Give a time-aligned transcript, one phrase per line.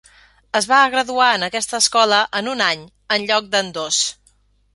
[0.59, 2.83] Es va graduar en aquesta escola en un any
[3.19, 4.03] en lloc d'en dos.